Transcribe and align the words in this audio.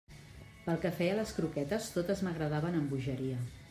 Pel 0.63 0.79
que 0.85 0.91
feia 1.01 1.13
a 1.17 1.19
les 1.21 1.35
croquetes, 1.41 1.93
totes 1.99 2.27
m'agradaven 2.29 2.83
amb 2.83 2.95
bogeria. 2.99 3.45